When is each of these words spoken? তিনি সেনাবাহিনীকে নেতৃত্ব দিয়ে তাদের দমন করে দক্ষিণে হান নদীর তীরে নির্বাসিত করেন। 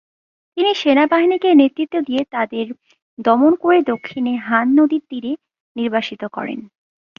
তিনি 0.57 0.71
সেনাবাহিনীকে 0.75 1.49
নেতৃত্ব 1.53 1.95
দিয়ে 2.07 2.21
তাদের 2.31 2.65
দমন 3.19 3.53
করে 3.55 3.79
দক্ষিণে 3.83 4.33
হান 4.47 4.67
নদীর 4.77 5.03
তীরে 5.09 5.31
নির্বাসিত 5.75 6.21
করেন। 6.31 6.59